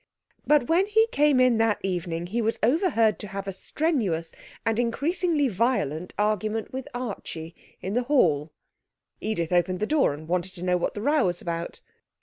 [0.47, 4.31] But when he came in that evening he was overheard to have a strenuous
[4.65, 8.51] and increasingly violent argument with Archie in the hall.
[9.19, 11.81] Edith opened the door and wanted to know what the row was about.